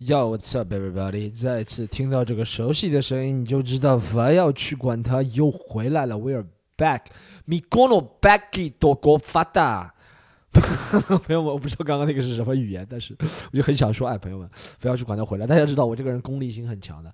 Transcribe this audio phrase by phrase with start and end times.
[0.00, 1.28] Yo, what's up, everybody？
[1.28, 6.16] 再次听到这个熟悉的声音，你就知道不要去管他，又回来了。
[6.16, 7.06] We are back.
[7.48, 9.90] Mi cono backi do go fata。
[10.54, 13.16] 朋友们，我不知道刚刚那个是什么语言，但是
[13.50, 14.48] 我就很想说，哎，朋友们，
[14.78, 15.48] 不要去管他回来。
[15.48, 17.12] 大家知道我这个人功利心很强的，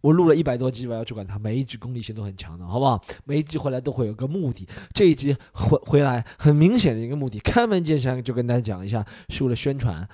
[0.00, 3.00] 我录了一百多集，我要去管他，每一集功利性都很强的，好不好？
[3.24, 4.66] 每一集回来都会有个目的。
[4.92, 10.08] 这一集回回来很明显的一个目的，开门见山就跟大家讲一下，是为了宣传。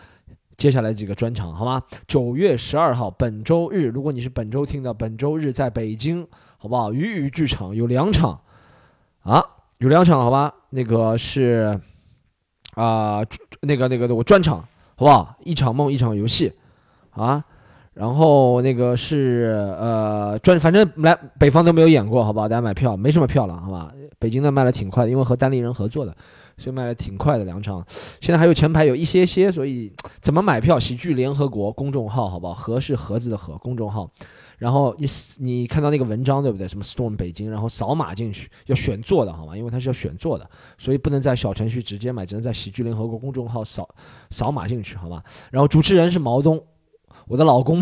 [0.57, 1.83] 接下来几个专场好吗？
[2.07, 6.27] 九月十二号，本周日，如果你是本周听的，本周日在北京，
[6.59, 6.93] 好不好？
[6.93, 8.39] 鱼鱼剧场有两场，
[9.23, 9.43] 啊，
[9.79, 10.55] 有两场，好吧？
[10.71, 11.81] 那个是
[12.75, 13.21] 啊，
[13.63, 14.59] 那个那个我专场，
[14.95, 15.37] 好不好？
[15.45, 16.53] 一场梦，一场游戏，
[17.11, 17.43] 啊，
[17.95, 22.49] 然后那个是呃专，反正来北方都没有演过，好不好？
[22.49, 23.93] 大家买票，没什么票了，好吧？
[24.19, 26.15] 北京的卖的挺快的，因为和单立人合作的。
[26.57, 27.85] 所以卖的挺快的两场，
[28.21, 30.79] 现在还有前排有一些些，所以怎么买票？
[30.79, 32.55] 喜剧联合国公众号，好不好？
[32.55, 34.11] 盒是盒子的盒公众号，
[34.59, 35.07] 然后你
[35.39, 36.67] 你看到那个文章对不对？
[36.67, 39.57] 什么 Storm 北京，然后扫码进去，要选座的好吗？
[39.57, 43.89] 因为它是要选座的，所以不能在小程序直接买，只能在喜剧联合国公众号扫
[44.31, 45.23] 扫码进去，好吗？
[45.51, 46.63] 然后主持人是毛东。
[47.27, 47.81] 我的老公，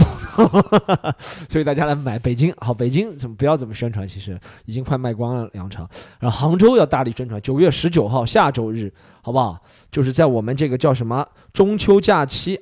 [1.49, 4.07] 所以大家来买北京好，北京怎么不要怎么宣传？
[4.07, 9.63] 其实已经快卖光了两场，然后杭州要大力宣传，九月十九号下周日，好不好？
[9.91, 12.61] 就是在我们这个叫什么中秋假期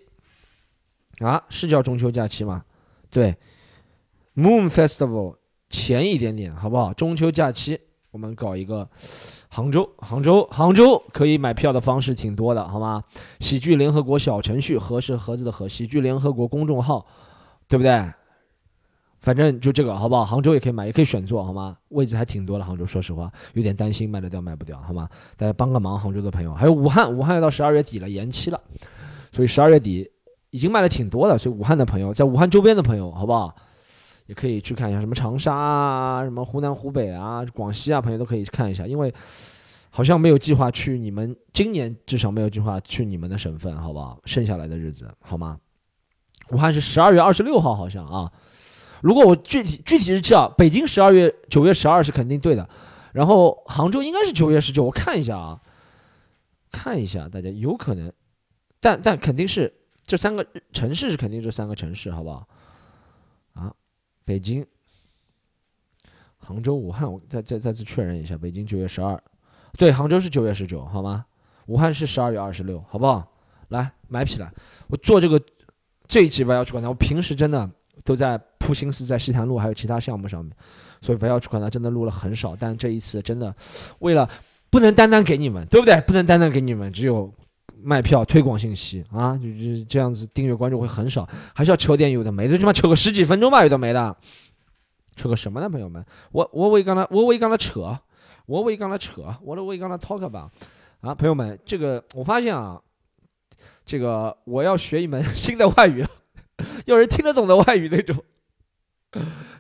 [1.21, 1.43] 啊？
[1.49, 2.65] 是叫中秋假期吗？
[3.11, 3.37] 对
[4.37, 5.37] ，Moon Festival
[5.71, 6.93] 前一点点，好不好？
[6.93, 7.81] 中秋假期
[8.11, 8.89] 我们搞一个。
[9.51, 13.03] 杭州，杭州，杭州可以买票的方式挺多的，好吗？
[13.41, 17.05] 喜剧联合国小程序，盒是盒子的盒，喜剧联合国公众号，
[17.67, 18.13] 对不对？
[19.21, 20.25] 反正就这个，好不好？
[20.25, 21.77] 杭州也可以买，也可以选座，好吗？
[21.89, 25.09] 位置还挺多的，杭州，说实话，有点担心卖得掉卖不掉，好吗？
[25.37, 28.61] 大家帮个忙，杭州的朋友，还有武汉，武汉要到十二月底了，延期了，
[29.33, 30.09] 所以十二月底
[30.51, 33.57] 已经卖的挺多的，所以武汉的朋友，在武汉周边的朋友，好不好？
[34.29, 38.87] 也可以去看一下，什么长沙啊，什么湖南、湖北啊、广西啊，朋友都可以去看一下。
[38.87, 39.13] 因为
[39.89, 44.21] 好像没有计划去你们今年至少没有计划去你们的省份，好不好？
[44.27, 45.59] 剩下来的日子好吗？
[46.51, 48.31] 武汉是十二月二十六号，好像啊。
[49.01, 52.69] 如果我具体具体日期啊，北京十二月九月十二是肯定对的，
[53.13, 55.59] 然后杭州应该是九月十九，我看一下啊，
[56.71, 58.13] 看一下大家有可能，
[58.79, 59.73] 但但肯定是
[60.05, 62.47] 这三个城市是肯定这三个城市，好不好？
[64.29, 64.63] 北京、
[66.37, 69.19] 杭州、武汉，我再再再次确认一下，北京九月十二，
[69.79, 71.25] 对，杭州是九月十九，好吗？
[71.65, 73.27] 武汉是十二月二十六，好不好？
[73.69, 74.53] 来买起来！
[74.89, 75.41] 我做这个
[76.07, 77.71] 这一期不要去管它，我平时真的
[78.05, 80.55] 都在铺心思在西坛路还有其他项目上面，
[81.01, 83.57] 所以不要去管它，真的录了很少，但这一次真的
[84.01, 84.29] 为了
[84.69, 85.99] 不能单单给你们，对不对？
[86.03, 87.33] 不能单单给你们，只有。
[87.83, 94.17] 卖票推广信息啊，就是这样子，订阅关注会很少，还是要扯点有的没的，最起码扯个十几分钟吧，有的没的，
[95.17, 96.05] 扯个什么呢，朋友们？
[96.33, 97.99] 我我为刚才我为刚才扯，
[98.47, 100.51] 我为刚才扯，我的为刚才 talk 吧，
[101.01, 102.81] 啊，朋友们，这个我发现啊，
[103.85, 106.09] 这个我要学一门新的外语了，
[106.87, 108.17] 有人听得懂的外语那种，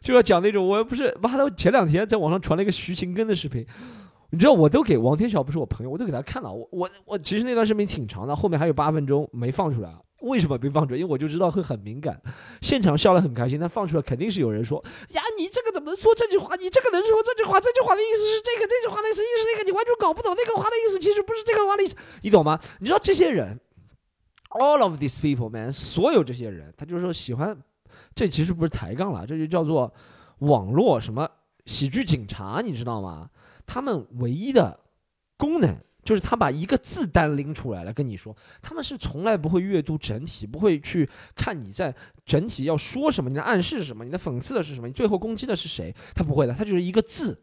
[0.03, 3.65] 就要讲那种，我不是妈的，前两天在网上传了一个徐勤根的视频。
[4.31, 6.53] 你知道我都给王天晓不是我朋友，我都给他看了。
[6.53, 9.95] 我我我其实那段视频挺长的，后面还有八分钟没放出来。
[10.23, 10.99] 为什么没放出来？
[10.99, 12.21] 因为我就知道会很敏感。
[12.61, 14.85] 现场笑得很开心，但放出来肯定是有人说
[15.15, 16.57] ：“呀，你这个怎么能说这句话？
[16.57, 17.61] 你这个能说这句话？
[17.61, 22.59] 这句话的意思是这个，这句话的意思是那个，你完全搞不懂那个话的意思，其实不是这个话的意思，你懂吗？
[22.81, 23.59] 你知道这些人
[24.51, 27.57] ，all of these people man，所有这些人，他就是说喜欢，
[28.13, 29.91] 这其实不是抬杠了，这就叫做
[30.41, 31.31] 网络什么
[31.65, 33.31] 喜剧警察，你知道吗？
[33.69, 34.81] 他们唯一的
[35.37, 41.07] 功能就是他把一个字单拎出来了跟你说，他们是从来不会阅读整体，不会去
[41.37, 47.39] 看你在整体要说什么，你的暗示是什么，你的讽刺的是什么，你最后攻击的是谁，他不会的，他就是一个字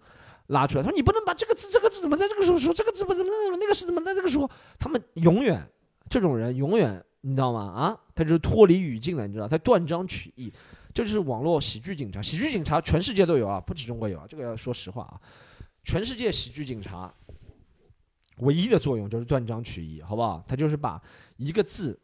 [0.47, 4.49] 拉出来，他说你不能把这个字这个字怎么在这个时候说，这个字不怎么那个是怎么在这个时候，
[4.79, 5.63] 他们永远
[6.09, 7.59] 这种人永远你知道吗？
[7.61, 10.51] 啊，他就是脱离语境了，你知道，他断章取义，
[10.91, 15.21] 这就是网络喜剧警察，喜剧警察全世界都有啊，不止中国有啊，这个要说实话啊。
[15.85, 17.13] 全世界喜剧警察
[18.39, 20.43] 唯一的作用就是断章取义，好不好？
[20.47, 21.01] 他就是把
[21.37, 21.97] 一个字，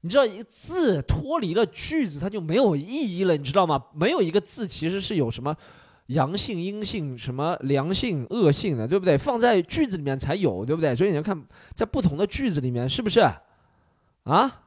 [0.00, 3.84] 你知道，一个字脱离了句子，它就没有意义了，你知道吗？
[3.94, 5.54] 没有一个字其实是有什么
[6.06, 9.16] 阳性、阴性、什么良性、恶性的，对不对？
[9.16, 10.96] 放在句子里面才有，对不对？
[10.96, 11.40] 所以你要看
[11.74, 13.20] 在不同的句子里面是不是
[14.24, 14.64] 啊？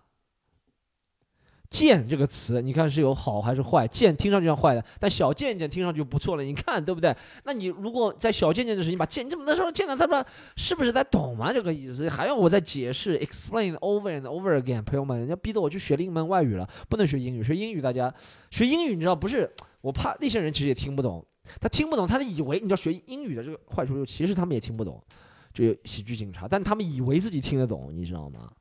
[1.73, 3.87] 贱这个词，你看是有好还是坏？
[3.87, 6.43] 贱听上去像坏的，但小贱贱听上去就不错了。
[6.43, 7.13] 你看对不对？
[7.45, 10.23] 那你如果在小贱贱的时候，你把贱你怎么能说贱呢，他说
[10.55, 11.51] 是不是在懂吗？
[11.51, 17.43] 这个意思还要我再解释？Explain over and over again，朋友们，人家逼得我去学另一门外语了，不能学英语。
[17.43, 18.13] 学英语大家
[18.51, 19.51] 学英语，你知道不是？
[19.81, 21.25] 我怕那些人其实也听不懂，
[21.59, 25.03] 他听不懂，他以为你知道学英语的这个坏处就其实他们也听不懂，
[25.51, 28.51] 就喜剧警察，但他们以为自己听得懂，你知道吗？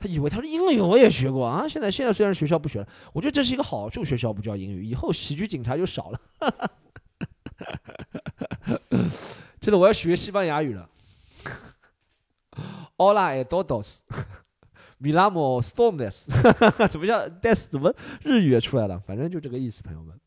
[0.00, 6.18] 他以为他说英语我也学过啊，现在现在虽然学校不学了，我觉得这是一个好处，学校不教英语，以后喜剧警察就少了。
[9.60, 10.88] 真的，我要学西班牙语了。
[12.96, 16.24] Hola a todos，mi llamo Stormes，
[16.88, 17.68] 怎么叫 des？
[17.68, 18.98] 怎么日语也出来了？
[19.00, 20.18] 反正就这个意思，朋友们，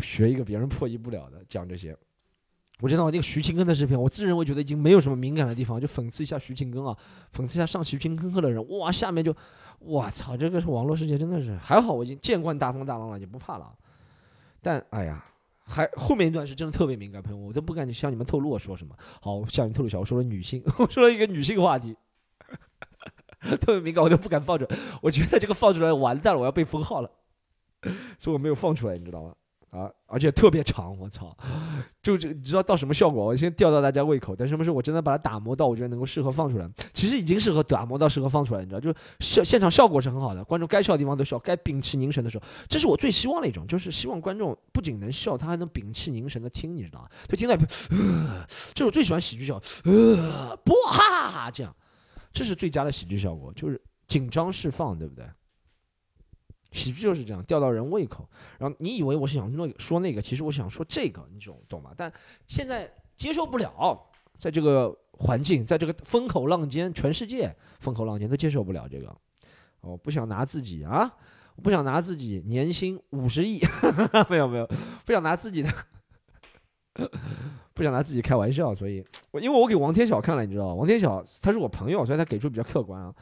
[0.00, 1.96] 学一个别人破译不了的，讲这些。
[2.80, 6.96] 我知道那个徐庆庚的视频，我自认为觉得已经没有什么敏感的地方，就讽刺一下徐庆庚啊，
[7.32, 9.34] 讽刺一下上徐庆庚课的人，哇，下面就，
[9.78, 13.72] 我操，这个是网络世界真的是还好，我已经见惯大风大浪了，也不怕了。
[14.60, 15.24] 但哎呀，
[15.64, 18.94] 还后面一段是真的特别敏感，朋友，我都不敢向你们透露我说什么。
[19.20, 21.96] 好，向你透露一下，我说了女性， 我说了一个女性话题，
[23.60, 27.10] 特别敏感，我都不敢放出来，我觉得这个放出来完蛋了，我要被封号了，
[28.18, 29.32] 所以我没有放出来，你知道吗？
[29.74, 31.36] 啊，而且特别长，我操！
[32.00, 33.24] 就这，你知道到什么效果？
[33.24, 36.70] 我先吊到大家胃口，但什么时候我真的把它打磨到，我觉得能够适合放出来。
[36.92, 47.08] 其实已经适合打磨到适合放出来，你知道，就现现场效果是很好的，观众该笑的地方都笑，该屏气凝神的时候，这是我最希望的一种，就是希望观众不仅能笑，他还能屏气凝神的听，你知道吗？
[47.28, 51.74] 就听到，这是我最喜欢喜剧效，呃，不哈哈哈这样，
[52.32, 55.24] 这是最佳的喜剧效果，就是紧张释放，对不对？
[56.74, 58.28] 喜剧就是这样，吊到人胃口。
[58.58, 61.92] 然后你以为我是想弄说那个，其实我想说这个，你懂懂吗？
[61.96, 62.12] 但
[62.48, 63.98] 现在接受不了，
[64.36, 69.16] 在这个环境，在这个风口浪尖，全世界风口浪尖都接受不了这个。
[69.80, 71.08] 我不想拿自己啊，
[71.54, 73.60] 我不想拿自己年薪五十亿，
[74.28, 74.66] 没有没有，
[75.06, 75.70] 不想拿自己的，
[77.72, 78.74] 不想拿自己开玩笑。
[78.74, 79.04] 所以，
[79.34, 83.14] 因为我给王天晓看了，你知道王天晓他是我朋友，所以他给出比较客观啊。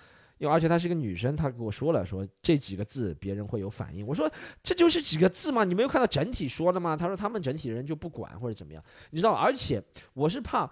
[0.42, 4.04] 因为而且她是个女生，她跟我说了，说这几个字别人会有反应。
[4.04, 4.28] 我说
[4.60, 5.62] 这就是几个字吗？
[5.62, 6.96] 你没有看到整体说的吗？
[6.96, 9.32] 她说他们整体人就不管或者怎么样，你知道？
[9.32, 9.80] 而且
[10.14, 10.68] 我是怕，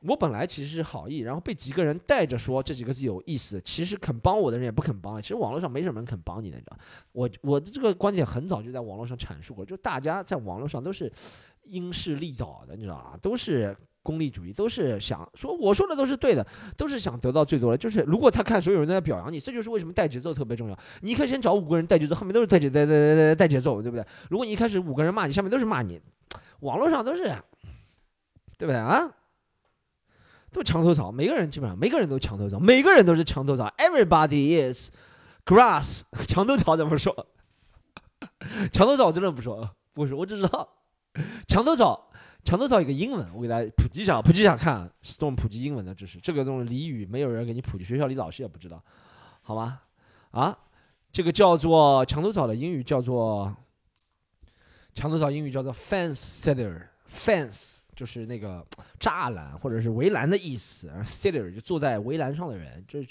[0.00, 5.22] 我本来其实是好意，然后被几个人带着说这几个字有意思，其实肯帮我的人也不肯帮。
[5.22, 6.76] 其实网络上没什么人肯帮你的，你知道？
[7.12, 11.12] 我我的这个观点很早就在网络上阐述过，就大家在网络上都是
[11.62, 13.16] 因势利导的，你知道吧？
[13.22, 13.76] 都是。
[14.04, 16.46] 功利主义都是想说，我说的都是对的，
[16.76, 17.76] 都是想得到最多的。
[17.76, 20.78] 就是如果他看所有人都在表扬你，这就是为什么带节奏特别重要。
[21.00, 24.06] 你一开始先找五个人带节奏，后面都是带节带带带带带节奏，对不对？
[24.30, 26.00] 如果你一开始五个人骂你，下面都是骂你，
[26.60, 27.24] 网络上都是，
[28.58, 29.10] 对不对啊？
[30.52, 33.72] 都墙头草，每个人基本上每个人都墙头草，每个人都是墙头草。
[33.76, 34.90] Everybody is
[35.44, 37.26] grass，墙头草怎么说？
[38.70, 40.68] 墙头草我真的不说，不说，我只知道
[41.46, 42.10] 墙头草。
[42.46, 46.18] 墙头草一个英文，我给大家普及一下，普及一下看，Storm 普及英文的知识。
[46.18, 48.84] 这个这种俚语没有人给你普及，学校里老师也不知道，
[49.40, 49.80] 好吗？
[50.30, 50.54] 啊，
[51.10, 53.50] 这个叫做墙头草的英语叫做
[54.94, 58.62] 墙头草英语叫做 fence sitter，fence 就是那个
[59.00, 63.08] 栅栏或者是围栏的意思，sitter 就坐在围栏上的人，就是。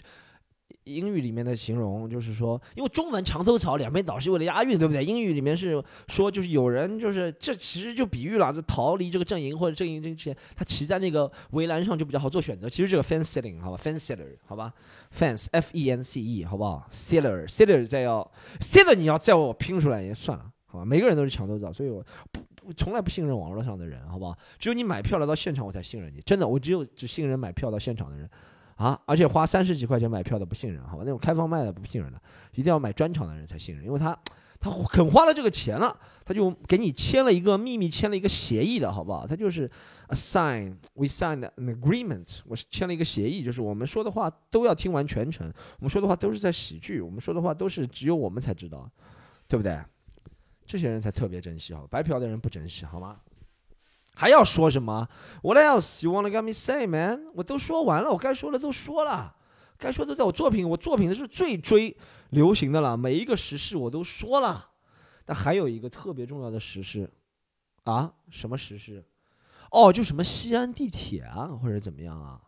[0.85, 5.03] 英语里面的形容就是说，因为中文墙头草两边倒是为了押韵，对不对？
[5.03, 12.69] 英语里面是说，就是有人就是这其实就比喻了，这逃离这个阵营或者阵营之前，他骑在那个围栏上就比较好做选择。
[12.69, 14.73] 其实这个 fence sitting 好吧，fence sitter 好吧
[15.15, 18.29] ，fence f e n c e 好不好？sitter sitter 再要
[18.59, 20.85] sitter 你要再我拼出来也算了，好吧？
[20.85, 24.37] 每个人都是墙头草，所以我不不从来不信任网络上的人，好不好？
[24.59, 26.19] 只有你买票来到现场，我才信任你。
[26.21, 28.29] 真的，我只有只信任买票到现场的人。
[28.83, 28.99] 啊！
[29.05, 31.03] 而且花三十几块钱买票的不信任，好吧？
[31.05, 32.21] 那种开放卖的不信任的，
[32.53, 34.17] 一定要买专场的人才信任，因为他
[34.59, 39.25] 他肯花了这个钱了，他就给你签了一个秘密，签了一个协议的，好不好？
[39.25, 39.69] 他就是
[40.07, 45.47] a sign we signed an agreement，我是签了一个协议，就是我们说的话都要听完全程，
[45.79, 48.89] 我们说的话都是在喜剧，我们说的话都是只有我们才知道，
[49.47, 49.79] 对不对？
[50.65, 53.17] 这些人才特别珍惜，好，白嫖的人不珍惜，好吗？
[54.15, 55.07] 还要说什么
[55.41, 57.25] ？What else you wanna get me say, man？
[57.33, 59.35] 我都说完了，我该说的都说了，
[59.77, 61.97] 该说的在我作品，我作品的是最追
[62.29, 64.69] 流行的了，每一个时事我都说了。
[65.25, 67.09] 但还有一个特别重要的时事，
[67.83, 69.03] 啊，什么时事？
[69.71, 72.39] 哦，就什么西安地铁啊，或者怎么样啊？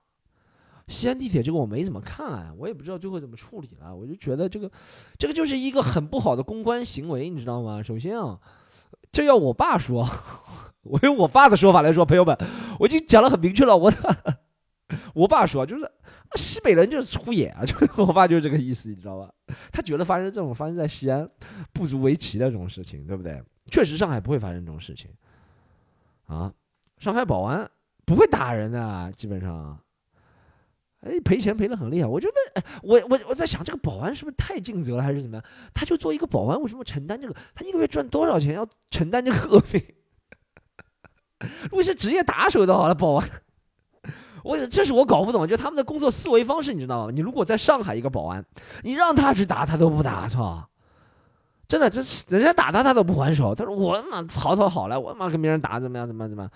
[0.88, 3.96] 西安地铁这个我没怎么看，啊，我也不知道最后怎么处理了。
[3.96, 4.70] 我就觉得这个，
[5.18, 7.82] 这个就是一个很不好的公关行为，你知道吗？
[7.82, 8.40] 首先啊，
[9.12, 10.08] 这要我爸说。
[10.84, 12.38] 我用我爸的说法来说，朋友们，
[12.80, 13.75] 我已经讲了很明确了。
[13.75, 13.92] 我
[15.16, 15.92] 我爸说就是
[16.36, 19.28] 西北人就是粗野啊， 就我爸就是这个意思，你知道吧？
[19.72, 21.28] 他觉得发生这种发生在西安
[21.74, 23.42] 不足为奇的这种事情，对不对？
[23.72, 25.10] 确实上海不会发生这种事情
[26.28, 26.54] 啊，
[27.00, 27.68] 上海保安
[28.06, 29.80] 不会打人的，基本上。
[31.06, 32.08] 哎，赔钱赔的很厉害。
[32.08, 35.46] 我觉得，哎，我我我在想，这个保安是不是太尽责了，还是怎么样？
[35.74, 37.36] 他就做一个保安，为什么承担这个？
[37.54, 39.82] 他一个月赚多少钱要承担这个恶名？
[41.70, 43.30] 如果是职业打手的好了，保安，
[44.44, 47.12] 我这是我搞不懂，就他们的工作思维方式，你知道吗？
[47.14, 48.44] 你如果在上海一个保安，
[48.84, 50.68] 你让他去打他都不打，操！
[51.68, 53.56] 真的，这人家打他他都不还手。
[53.56, 56.52] 他说我他妈曹操好了，我他妈跟别人打怎么样怎么样怎么样，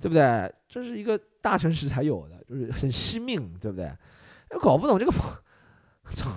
[0.00, 0.52] 对不对？
[0.68, 2.36] 这是一个大城市才有的。
[2.48, 3.92] 就是很惜命，对不对？
[4.60, 5.12] 搞不懂这个，
[6.14, 6.30] 操！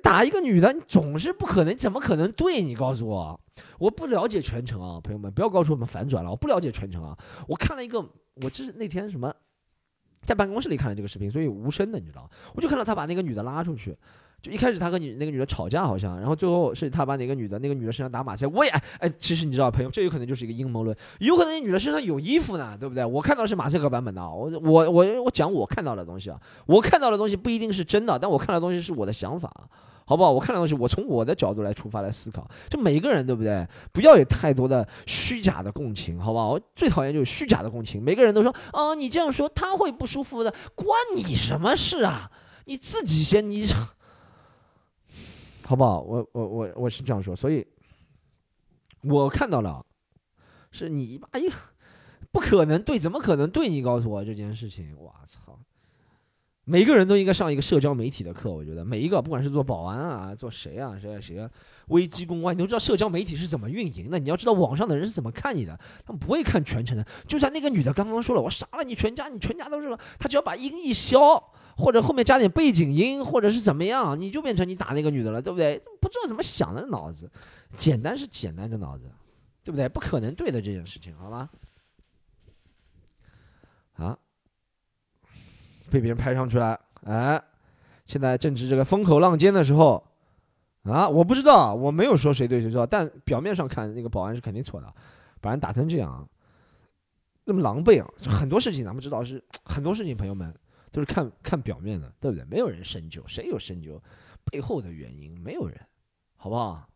[0.00, 2.74] 打一个女的，你总是不可能，怎么可能对你？
[2.74, 3.40] 告诉我，
[3.78, 7.18] 我不了解全程啊，朋友们，不要告诉我们反转了，我不了解全程啊。
[7.48, 7.98] 我看了一个，
[8.36, 9.34] 我就是那天什么，
[10.24, 13.98] 在办公室里看了这个视频，所以无声的，你知道我就看到他把那个女的拉出去。
[14.42, 18.44] 就一开始他和女那个女的吵架好像，然后最后是他把哪个女的那个女的身上打马赛。
[18.48, 23.04] 我也哎，其实你知道朋友，这有可能就是一个阴谋论，有可能那女的身上有衣服呢，对不对？
[23.04, 29.48] 我看到是马赛克版本的，我我我我讲我看到的东西啊，我看到的东西不一定是真的，但我看到的东西是我的想法，
[30.04, 30.32] 好不好？
[30.32, 33.64] 我看到的东西，我从我的角度来出发来思考，就每个人对不对？
[33.92, 36.48] 不要有太多的虚假的共情，好不好？
[36.50, 42.28] 我最讨厌就是虚假的共情，每个人都说哦，你这样说他会不舒服的，关你什么事啊？
[42.64, 43.64] 你自己先你。
[45.72, 46.02] 好不好？
[46.02, 47.66] 我我我我是这样说，所以，
[49.00, 49.82] 我看到了，
[50.70, 51.54] 是你哎呀，
[52.30, 54.94] 不可能对，怎么可能对你告诉我这件事情？
[54.98, 55.58] 我操！
[56.64, 61.50] 每个人都应该上一个社交媒体的课，我觉得每一个，不管是做保安啊，做谁啊，谁啊谁啊，
[61.88, 67.04] 危机公关，你都知道社交媒体是怎么运营的，你要知道网上的人是怎么看你的，他们不会看全程的。
[67.26, 71.42] 就算那个女的刚刚说了，我杀了你全家，你全家都是，他只要把音一消。
[71.74, 75.80] 或者后面加点背景音，或者是怎么样，你就变成你打那个女的了，对不对？
[76.02, 77.28] 不知道怎么想的脑子，
[77.74, 79.04] 简单是简单，这脑子，
[79.64, 79.88] 对不对？
[79.88, 81.48] 不可能对的这件事情，好吗？
[85.92, 87.40] 被别人拍上去了，哎，
[88.06, 90.02] 现在正值这个风口浪尖的时候，
[90.84, 94.92] 啊，我不知道，我没有说谁对谁错，但表面上看那个保安是肯定错的，
[95.40, 96.26] 把人打成这样，
[97.44, 100.52] 那么狼狈啊，很多事情咱们知道是很多事情，朋友们。
[100.94, 102.44] 都是看看表面的，对不对？
[102.44, 103.98] 没有人深究，谁有深究
[104.44, 105.34] 背后的原因？
[105.40, 105.80] 没有人，
[106.36, 106.86] 好不好？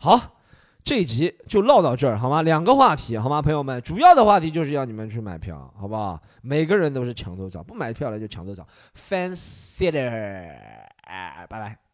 [0.00, 0.39] 好，
[0.82, 2.42] 这一集就唠到这儿，好吗？
[2.42, 3.80] 两个话题，好吗，朋友们？
[3.82, 6.20] 主要的话题就是要你们去买票，好不好？
[6.42, 8.66] 每个人都是抢头早，不买票了就抢头早。
[8.96, 10.56] Fan Sitter，
[11.06, 11.89] 拜拜。